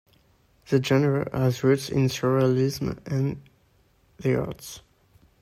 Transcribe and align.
The 0.67 0.81
genre 0.81 1.29
has 1.31 1.63
roots 1.63 1.87
in 1.91 2.07
Surrealism 2.07 3.07
in 3.07 3.39
the 4.17 4.35
arts. 4.43 4.81